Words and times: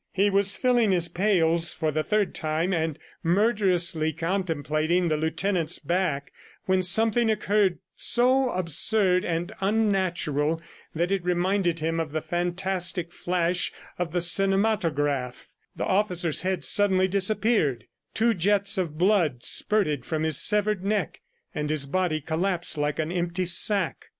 He 0.13 0.31
was 0.31 0.57
filling 0.57 0.91
his 0.91 1.09
pails 1.09 1.73
for 1.73 1.91
the 1.91 2.01
third 2.01 2.33
time, 2.33 2.73
and 2.73 2.97
murderously 3.21 4.11
contemplating 4.11 5.09
the 5.09 5.15
lieutenant's 5.15 5.77
back 5.77 6.31
when 6.65 6.81
something 6.81 7.29
occurred 7.29 7.77
so 7.95 8.49
absurd 8.49 9.23
and 9.23 9.53
unnatural 9.61 10.59
that 10.95 11.11
it 11.11 11.23
reminded 11.23 11.81
him 11.81 11.99
of 11.99 12.13
the 12.13 12.21
fantastic 12.23 13.11
flash 13.13 13.71
of 13.99 14.11
the 14.11 14.21
cinematograph; 14.21 15.47
the 15.75 15.85
officer's 15.85 16.41
head 16.41 16.65
suddenly 16.65 17.07
disappeared; 17.07 17.83
two 18.15 18.33
jets 18.33 18.79
of 18.79 18.97
blood 18.97 19.43
spurted 19.45 20.03
from 20.03 20.23
his 20.23 20.39
severed 20.41 20.83
neck 20.83 21.21
and 21.53 21.69
his 21.69 21.85
body 21.85 22.19
collapsed 22.21 22.75
like 22.75 22.97
an 22.97 23.11
empty 23.11 23.45
sack. 23.45 24.05